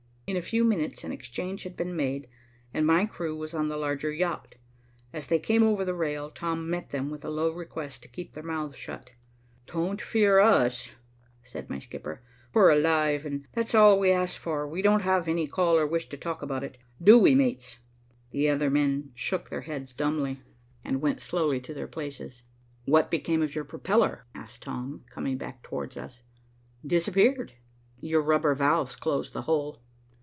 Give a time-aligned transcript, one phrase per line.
[0.27, 2.29] In a few minutes an exchange had been made,
[2.73, 4.55] and my crew was on the larger yacht.
[5.11, 8.31] As they came over the rail, Tom met them with a low request to keep
[8.31, 9.11] their mouths shut.
[9.67, 10.95] "Don't fear us,"
[11.41, 12.21] said my skipper.
[12.53, 14.65] "We're alive, that's all we ask for.
[14.65, 16.77] We don't have any call or wish to talk about it.
[17.03, 17.79] Do we, mates?"
[18.29, 20.41] The other men shook their heads dumbly,
[20.81, 22.43] and went slowly to their places.
[22.85, 26.23] "What became of your propeller?" asked Tom, coming back towards us.
[26.87, 27.51] "Disappeared.
[27.99, 29.81] Your rubber valves closed the hole."